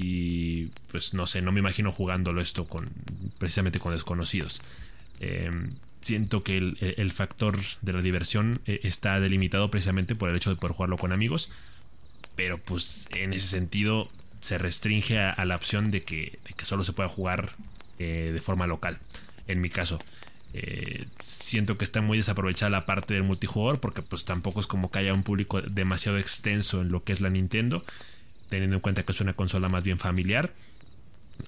[0.00, 2.88] Y pues no sé, no me imagino jugándolo esto con
[3.38, 4.62] precisamente con desconocidos.
[5.18, 10.50] Em, siento que el, factor de la diversión eh, está delimitado precisamente por el hecho
[10.50, 11.50] de poder jugarlo con amigos.
[12.36, 14.08] Pero pues en ese sentido
[14.40, 17.50] se restringe a, la opción de que, solo se pueda jugar
[17.98, 18.98] eh, de forma local.
[19.46, 19.98] En mi caso,
[20.54, 24.90] eh, siento que está muy desaprovechada la parte del multijugador porque pues tampoco es como
[24.90, 27.84] que haya un público demasiado extenso en lo que es la Nintendo,
[28.48, 30.52] teniendo en cuenta que es una consola más bien familiar.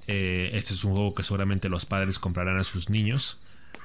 [0.06, 3.38] Eh, este es un juego que seguramente los padres comprarán a sus niños,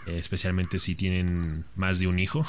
[0.06, 2.46] especialmente si tienen más de un hijo.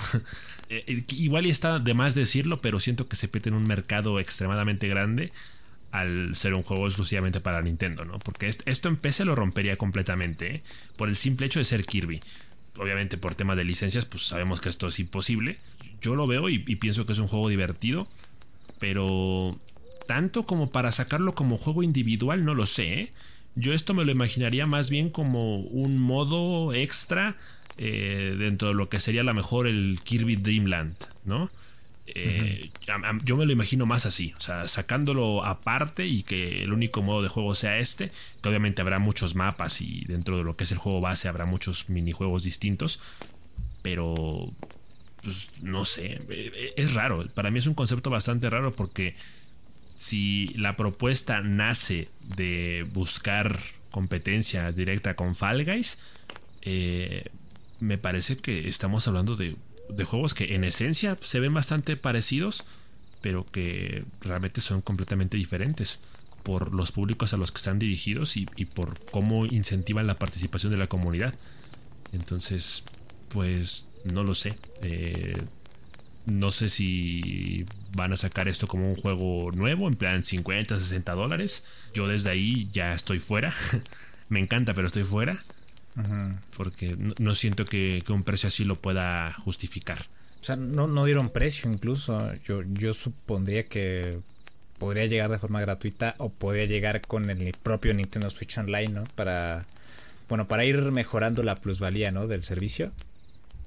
[0.87, 4.89] igual y está de más decirlo, pero siento que se pete en un mercado extremadamente
[4.89, 5.33] grande
[5.97, 8.19] al ser un juego exclusivamente para Nintendo, ¿no?
[8.19, 10.63] Porque esto en PC lo rompería completamente, ¿eh?
[10.97, 12.21] por el simple hecho de ser Kirby.
[12.77, 15.59] Obviamente por tema de licencias, pues sabemos que esto es imposible.
[16.03, 18.07] Yo lo veo y, pienso que es un juego divertido,
[18.79, 19.59] pero
[20.07, 23.01] tanto como para sacarlo como juego individual, no lo sé.
[23.01, 23.13] ¿eh?
[23.55, 27.37] Yo esto me lo imaginaría más bien como un modo extra
[27.79, 31.51] eh, dentro de lo que sería a lo mejor el Kirby Dreamland, ¿no?
[32.09, 32.71] Eh,
[33.25, 37.23] yo me lo imagino más así, o sea, sacándolo aparte y que el único modo
[37.23, 40.73] de juego sea este, que obviamente habrá muchos mapas y dentro de lo que es
[40.73, 43.01] el juego base habrá muchos minijuegos distintos,
[43.83, 44.53] pero
[45.23, 49.17] pues, no sé, eh, es raro, para mí es un concepto bastante raro porque
[49.97, 53.59] si la propuesta nace de buscar
[53.91, 55.99] competencia directa con Fall Guys,
[56.63, 57.25] eh,
[57.81, 59.57] me parece que estamos hablando de,
[60.05, 62.65] juegos que en esencia se ven bastante parecidos,
[63.21, 66.01] pero que realmente son completamente diferentes
[66.43, 70.79] por los públicos a los que están dirigidos y, por cómo incentivan la participación de
[70.79, 71.35] la comunidad.
[72.13, 72.85] Entonces,
[73.31, 74.57] pues no lo sé.
[74.83, 75.37] Eh,
[76.27, 81.13] no sé si van a sacar esto como un juego nuevo, en plan 50, 60
[81.15, 81.65] dólares.
[81.95, 83.53] Yo desde ahí ya estoy fuera.
[84.29, 85.39] Me encanta, pero estoy fuera.
[86.57, 90.07] Porque no, siento que, un precio así lo pueda justificar.
[90.43, 92.19] O sea, no, no dieron precio incluso.
[92.45, 94.19] Yo, yo supondría que
[94.79, 99.05] podría llegar de forma gratuita o podría llegar con el propio Nintendo Switch Online, ¿no?
[99.15, 99.67] Para,
[100.29, 102.27] bueno, para ir mejorando la plusvalía, ¿no?
[102.27, 102.93] Del servicio.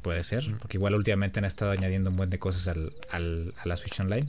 [0.01, 3.67] Puede ser, porque igual últimamente han estado añadiendo un buen de cosas al, al, a
[3.67, 4.27] la Switch Online.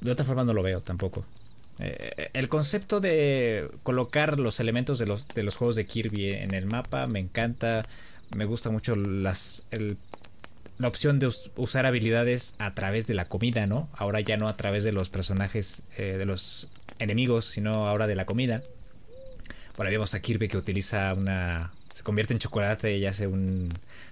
[0.00, 1.24] De otra forma no lo veo tampoco.
[1.80, 6.54] Eh, el concepto de colocar los elementos de los, de los juegos de Kirby en
[6.54, 7.86] el mapa me encanta.
[8.34, 9.34] Me gusta mucho la
[10.84, 13.88] opción de usar habilidades a través de la comida, ¿no?
[13.92, 18.14] Ahora ya no a través de los personajes, eh, de los enemigos, sino ahora de
[18.14, 18.62] la comida.
[19.74, 21.72] Por ahí vemos a Kirby que utiliza una...
[21.92, 23.68] Se convierte en chocolate y hace una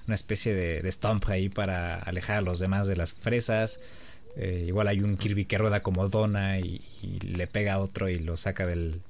[0.08, 3.80] especie de, de stomp ahí para alejar a los demás de las fresas.
[4.40, 6.80] Eh, igual hay un Kirby que rueda como dona y,
[7.20, 9.00] le pega a otro y lo saca del,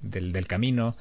[0.00, 0.96] del, camino.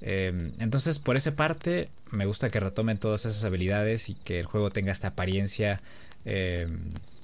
[0.00, 4.46] Eh, entonces, por esa parte, me gusta que retomen todas esas habilidades y que el
[4.46, 5.80] juego tenga esta apariencia,
[6.24, 6.68] eh,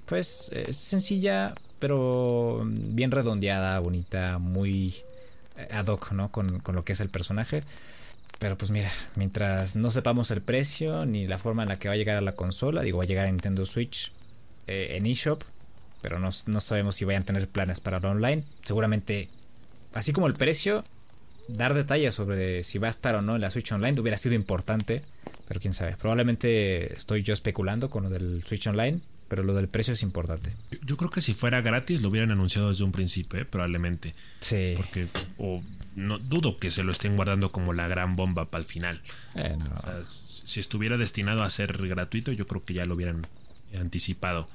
[0.07, 4.97] pues, sencilla, pero bien redondeada, bonita, muy
[5.71, 6.33] ad hoc, ¿no?
[6.33, 7.63] Con, con, lo que es el personaje.
[8.41, 11.95] Pero pues mira, mientras no sepamos el precio ni la forma en la que va
[11.95, 14.11] a llegar a la consola, digo, va a llegar a Nintendo Switch
[14.67, 15.45] en eShop,
[16.03, 18.45] pero no, sabemos si vayan a tener planes para el online.
[18.63, 19.29] Seguramente,
[19.95, 20.85] así como el precio,
[21.49, 24.35] dar detalles sobre si va a estar o no en la Switch Online hubiera sido
[24.35, 25.03] importante,
[25.49, 25.97] pero quién sabe.
[25.97, 30.53] Probablemente estoy yo especulando con lo del Switch Online, pero lo del precio es importante.
[30.85, 33.45] Yo creo que si fuera gratis lo hubieran anunciado desde un principio, ¿eh?
[33.45, 34.15] probablemente.
[34.41, 34.75] Sí.
[34.77, 35.07] Porque
[35.39, 35.63] o
[35.95, 39.01] no dudo que se lo estén guardando como la gran bomba para el final.
[39.37, 39.57] Eh,
[40.45, 43.27] si estuviera destinado a ser gratuito, yo creo que ya lo hubieran
[43.79, 44.49] anticipado.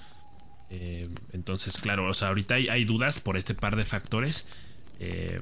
[0.69, 4.47] Eh, entonces, claro, o sea, ahorita hay, dudas por este par de factores.
[4.99, 5.39] Eh,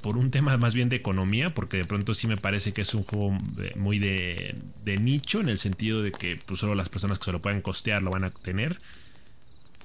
[0.00, 2.94] por un tema más bien de economía, porque de pronto sí me parece que es
[2.94, 3.36] un juego
[3.74, 4.54] muy de,
[5.00, 8.02] nicho, en el sentido de que pues, solo las personas que se lo pueden costear
[8.02, 8.78] lo van a tener.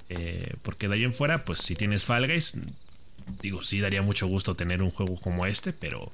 [0.08, 2.54] Eh, porque de ahí en fuera, pues si tienes Fall Guys,
[3.42, 6.10] digo, sí daría mucho gusto tener un juego como este, pero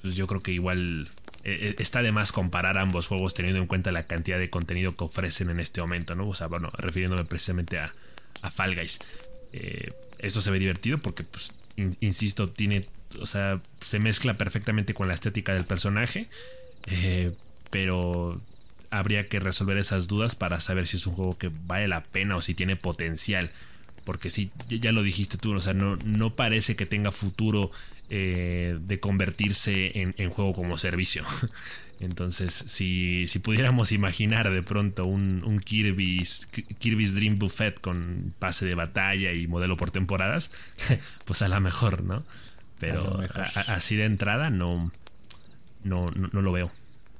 [0.00, 1.08] pues yo creo que igual
[1.44, 4.96] eh, eh, está de más comparar ambos juegos teniendo en cuenta la cantidad de contenido
[4.96, 6.28] que ofrecen en este momento, ¿no?
[6.28, 7.92] O sea, bueno, refiriéndome precisamente a,
[8.42, 9.00] a Fall Guys.
[9.52, 11.52] Eh, eso se ve divertido porque, pues,
[12.00, 12.86] insisto, tiene,
[13.20, 16.28] o sea, se mezcla perfectamente con la estética del personaje,
[17.70, 18.40] pero
[18.90, 22.36] habría que resolver esas dudas para saber si es un juego que vale la pena
[22.36, 23.50] o si tiene potencial.
[24.04, 27.70] Porque sí, ya lo dijiste tú, o sea, no, no parece que tenga futuro
[28.14, 31.24] eh, de convertirse en, juego como servicio.
[31.98, 36.46] Entonces, si, si, pudiéramos imaginar de pronto un, Kirby's,
[36.78, 40.50] Kirby's Dream Buffet con pase de batalla y modelo por temporadas,
[41.24, 42.22] pues a lo mejor, ¿no?
[42.78, 43.18] Pero
[43.68, 44.92] así de entrada no,
[45.82, 46.70] no, no, lo veo.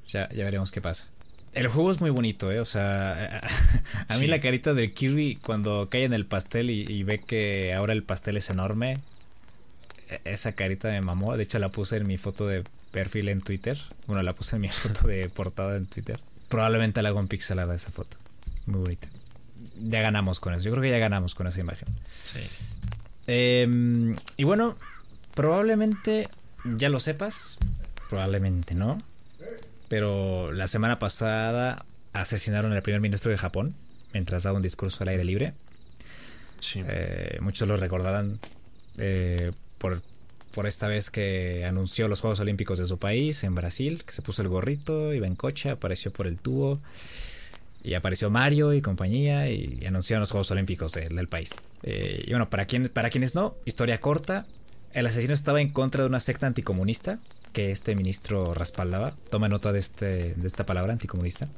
[0.08, 1.06] Ya, ya veremos qué pasa.
[1.54, 2.60] El juego es muy bonito, ¿eh?
[2.60, 3.40] O sea,
[4.08, 7.94] a, mí la carita de Kirby cuando cae en el pastel y, ve que ahora
[7.94, 8.98] el pastel es enorme,
[10.24, 11.36] esa carita me mamó.
[11.36, 13.78] De hecho, la puse en mi foto de perfil en Twitter.
[14.06, 16.18] Bueno, la puse en mi foto de portada en Twitter.
[16.48, 18.18] Probablemente la hago en pixelar de esa foto.
[18.66, 19.08] Muy bonita.
[19.82, 20.62] Ya ganamos con eso.
[20.62, 21.88] Yo creo que ya ganamos con esa imagen.
[22.24, 22.40] Sí.
[23.26, 24.76] Em, y bueno,
[25.34, 26.28] probablemente
[26.64, 27.58] ya lo sepas.
[28.08, 28.98] Probablemente no.
[29.88, 33.74] Pero la semana pasada asesinaron al primer ministro de Japón
[34.12, 35.54] mientras daba un discurso al aire libre.
[36.60, 36.82] Sí.
[36.86, 38.38] Eh, muchos lo recordarán
[38.98, 39.52] eh,
[40.52, 44.22] por, esta vez que anunció los Juegos Olímpicos de su país, en Brasil, que se
[44.22, 46.78] puso el gorrito, iba en coche, apareció por el tubo.
[47.84, 51.56] Y apareció Mario y compañía y anunciaron los Juegos Olímpicos del, país.
[51.82, 54.46] Eh, y bueno, para, quien, para quienes no, historia corta,
[54.92, 57.18] el asesino estaba en contra de una secta anticomunista
[57.52, 59.16] que este ministro respaldaba.
[59.30, 61.48] Toma nota de, este, de esta palabra, anticomunista.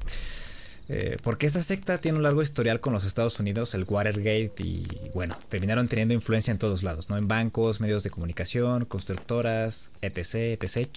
[0.87, 4.85] Eh, porque esta secta tiene un largo historial con los Estados Unidos, el Watergate, y
[5.13, 7.17] bueno, terminaron teniendo influencia en todos lados, ¿no?
[7.17, 10.87] En bancos, medios de comunicación, constructoras, etc, etc.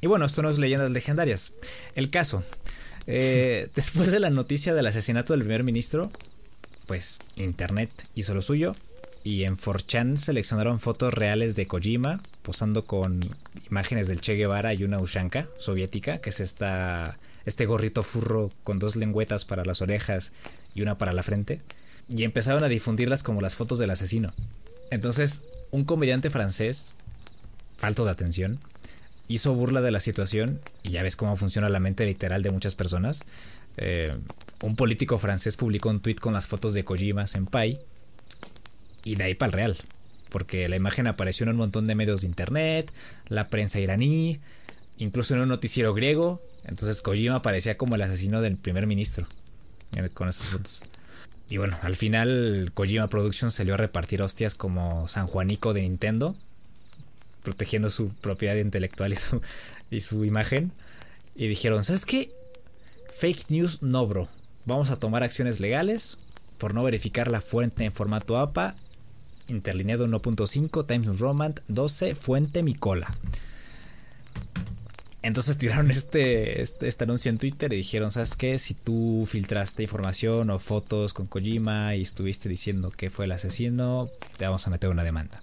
[0.00, 1.52] Y bueno, esto no es leyendas legendarias.
[1.96, 2.44] El caso,
[3.06, 6.10] eh, después de la noticia del asesinato del primer ministro,
[6.86, 8.74] pues Internet hizo lo suyo
[9.24, 13.20] y en 4chan seleccionaron fotos reales de Kojima posando con
[13.70, 18.78] imágenes del Che Guevara y una Ushanka soviética, que es esta este gorrito furro con
[18.78, 20.32] dos lengüetas para las orejas
[20.74, 21.60] y una para la frente,
[22.08, 24.32] y empezaron a difundirlas como las fotos del asesino.
[24.90, 26.94] Entonces, un comediante francés,
[27.76, 28.58] falto de atención,
[29.28, 32.74] hizo burla de la situación, y ya ves cómo funciona la mente literal de muchas
[32.74, 33.22] personas.
[33.76, 34.16] Eh,
[34.62, 37.80] un político francés publicó un tweet con las fotos de Kojima Senpai,
[39.04, 39.76] y de ahí para el real,
[40.30, 42.92] porque la imagen apareció en un montón de medios de internet,
[43.28, 44.40] la prensa iraní,
[44.98, 49.26] incluso en un noticiero griego, entonces Kojima parecía como el asesino del primer ministro
[50.14, 50.82] con esas fotos.
[51.48, 56.36] Y bueno, al final Kojima Productions salió a repartir hostias como San Juanico de Nintendo,
[57.42, 59.14] protegiendo su propiedad intelectual
[59.90, 60.72] y su, imagen.
[61.36, 62.32] Y dijeron, ¿sabes qué?
[63.14, 64.28] Fake news no, bro.
[64.64, 66.16] Vamos a tomar acciones legales
[66.58, 68.74] por no verificar la fuente en formato APA,
[69.48, 73.10] interlineado 1.5, Times Roman 12, fuente Micola.
[75.24, 78.58] Entonces tiraron este, este, este, anuncio en Twitter y dijeron, ¿sabes qué?
[78.58, 84.04] Si tú filtraste información o fotos con Kojima y estuviste diciendo que fue el asesino,
[84.36, 85.42] te vamos a meter una demanda.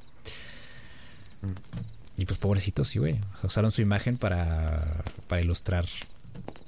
[2.16, 3.20] Y pues pobrecitos, sí, güey.
[3.42, 5.86] Usaron su imagen para, para ilustrar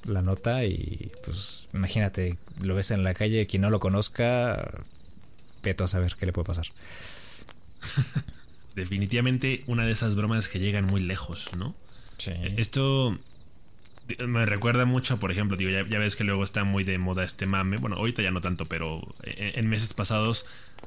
[0.05, 4.71] la nota y pues imagínate, lo ves en la calle, quien no lo conozca,
[5.61, 6.65] peto a saber qué le puede pasar.
[8.75, 11.75] Definitivamente una de esas bromas que llegan muy lejos, ¿no?
[12.57, 13.17] Esto
[14.27, 17.45] me recuerda mucho, por ejemplo, digo, ya, ves que luego está muy de moda este
[17.45, 17.77] mame.
[17.77, 20.45] Bueno, ahorita ya no tanto, pero en, meses pasados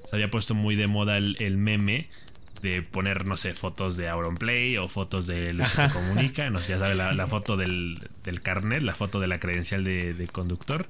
[0.09, 2.09] se había puesto muy de moda el, meme
[2.62, 6.51] de poner, no sé, fotos de Auronplay o fotos de Luisito Comunica.
[6.51, 8.01] No sé, ya sabes, la, foto del,
[8.42, 10.87] carnet, la foto de la credencial de, conductor.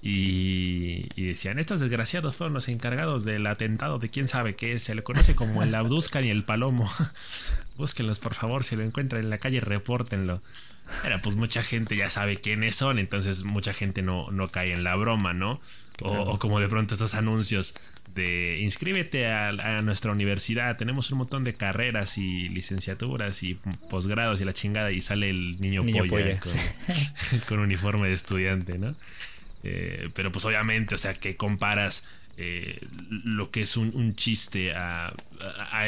[0.00, 5.02] Y, decían, estos desgraciados fueron los encargados del atentado de quién sabe qué, se le
[5.02, 6.88] conoce como el Abduscan y el Palomo.
[7.78, 10.42] Búsquenlos por favor, si lo encuentran en la calle, repórtenlo.
[11.04, 14.84] Era pues mucha gente ya sabe quiénes son, entonces mucha gente no, no cae en
[14.84, 15.60] la broma, ¿no?
[16.00, 17.74] O, como de pronto estos anuncios
[18.14, 23.54] de inscríbete a, nuestra universidad, tenemos un montón de carreras y licenciaturas y
[23.90, 26.40] posgrados y la chingada y sale el niño, polla,
[27.48, 28.94] Con, uniforme de estudiante, ¿no?
[29.64, 32.04] Eh, pero pues obviamente, o sea, que comparas
[32.40, 32.78] eh,
[33.24, 35.12] lo que es un, chiste a,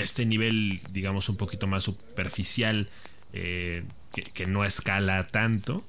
[0.00, 2.88] este nivel, digamos, un poquito más superficial,
[3.32, 3.84] eh,
[4.34, 5.84] que, no escala tanto,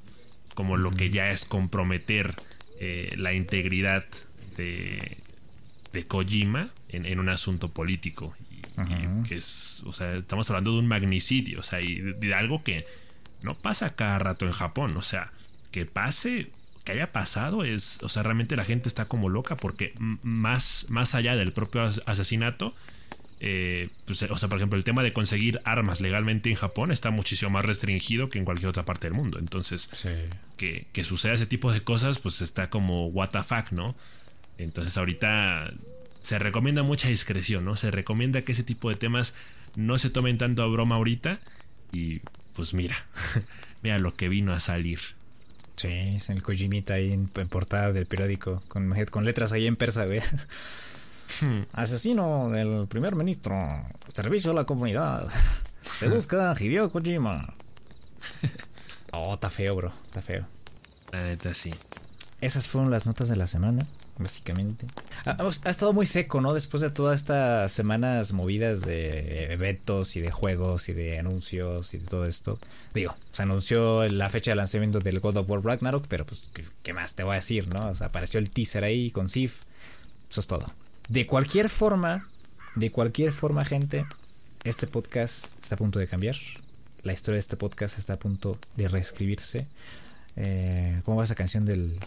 [0.53, 2.35] como lo que ya es comprometer
[2.79, 4.05] eh, la integridad
[4.55, 5.17] de,
[5.93, 8.35] de Kojima en, un asunto político.
[9.27, 12.85] que es, o sea, estamos hablando de un magnicidio, o sea, y de algo que
[13.41, 15.31] no pasa cada rato en Japón, o sea,
[15.71, 16.51] que pase
[16.83, 21.15] que haya pasado es, o sea, realmente la gente está como loca porque más, más
[21.15, 22.75] allá del propio asesinato,
[23.43, 27.09] eh, pues, o sea, por ejemplo, el tema de conseguir armas legalmente en Japón está
[27.09, 29.39] muchísimo más restringido que en cualquier otra parte del mundo.
[29.39, 29.89] Entonces,
[30.57, 33.95] que, que, suceda ese tipo de cosas, pues está como what the fuck, ¿no?
[34.59, 35.73] Entonces, ahorita
[36.19, 37.75] se recomienda mucha discreción, ¿no?
[37.75, 39.33] Se recomienda que ese tipo de temas
[39.75, 41.39] no se tomen tanto a broma ahorita.
[41.91, 42.21] Y
[42.53, 42.95] pues mira,
[43.81, 44.99] mira lo que vino a salir.
[45.81, 50.21] Sí, el Kojimita ahí en, portada del periódico, con, con letras ahí en persa, güey.
[51.41, 51.63] Hmm.
[51.73, 53.55] Asesino del primer ministro,
[54.13, 55.27] servicio a la comunidad.
[55.81, 57.55] Se busca Hideo Kojima.
[59.13, 60.45] Oh, está feo, bro, está feo.
[61.11, 61.73] La neta, sí.
[62.39, 63.85] Esas fueron las notas de la semana
[64.21, 64.87] básicamente.
[65.25, 66.53] Ha, estado muy seco, ¿no?
[66.53, 71.97] Después de todas estas semanas movidas de eventos y de juegos y de anuncios y
[71.97, 72.59] de todo esto.
[72.93, 76.49] Digo, se anunció la fecha de lanzamiento del God of War Ragnarok, pero pues,
[76.83, 77.91] ¿qué, más te voy a decir, no?
[78.01, 79.63] Apareció el teaser ahí con Sif.
[80.29, 80.65] Eso es todo.
[81.09, 82.29] De cualquier forma,
[82.75, 84.05] de cualquier forma, gente,
[84.63, 86.35] este podcast está a punto de cambiar.
[87.03, 89.67] La historia de este podcast está a punto de reescribirse.
[90.35, 91.99] Eh, ¿Cómo va esa canción del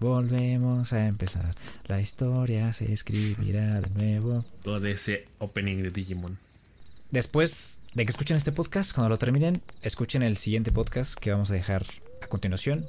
[0.00, 1.54] Volvemos a empezar.
[1.86, 4.44] La historia se escribirá de nuevo.
[4.62, 6.38] Todo ese opening de Digimon.
[7.10, 11.50] Después de que escuchen este podcast, cuando lo terminen, escuchen el siguiente podcast que vamos
[11.50, 11.84] a dejar
[12.22, 12.86] a continuación.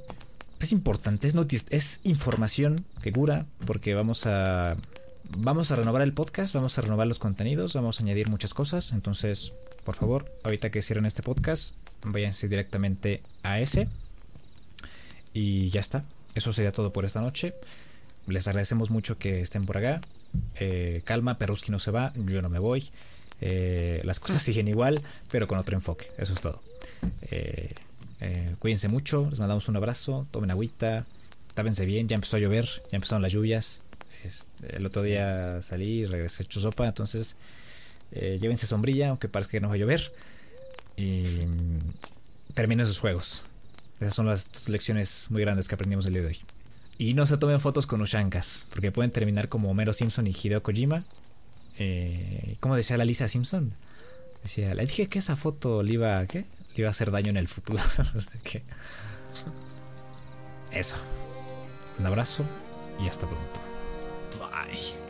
[0.58, 4.76] es importante, es, es información que cura, porque vamos a
[5.36, 8.92] vamos a renovar el podcast, vamos a renovar los contenidos, vamos a añadir muchas cosas.
[8.92, 9.52] Entonces,
[9.84, 13.88] por favor, ahorita que cierren este podcast, váyanse directamente a ese.
[15.34, 16.04] Y ya está.
[16.34, 17.54] Eso sería todo por esta noche.
[18.26, 20.00] Les agradecemos mucho que estén por acá.
[20.56, 22.90] Eh, calma, Peruski no se va, yo no me voy.
[23.40, 26.10] Eh, las cosas siguen igual, pero con otro enfoque.
[26.18, 26.60] Eso es todo.
[27.30, 27.74] Eh,
[28.58, 31.04] cuídense mucho, les mandamos un abrazo, tomen agüita,
[31.54, 33.80] tápense bien, ya empezó a llover, ya empezaron las lluvias.
[34.24, 37.36] Este, el otro día salí y regresé hecho sopa, entonces
[38.12, 40.12] llévense sombrilla, aunque parezca que no va a llover.
[40.96, 43.42] Y mm, terminen sus juegos.
[44.00, 46.40] Esas son las lecciones muy grandes que aprendimos el día de hoy.
[46.98, 50.62] Y no se tomen fotos con Ushankas, porque pueden terminar como Homero Simpson y Hideo
[50.62, 51.04] Kojima.
[51.78, 53.72] Eh, ¿Cómo decía la Lisa Simpson?
[54.42, 56.44] Decía, le dije que esa foto le iba, ¿qué?
[56.76, 57.82] Iba a hacer daño en el futuro.
[60.70, 60.96] Eso.
[61.98, 62.44] Un abrazo
[63.02, 63.60] y hasta pronto.
[64.38, 65.03] Bye.